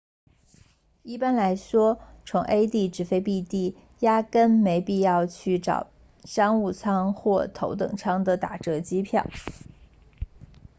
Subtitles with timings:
[1.03, 5.91] 一般来说从 a 地直飞 b 地压根没必要去找
[6.23, 9.27] 商务舱或头等舱的打折机票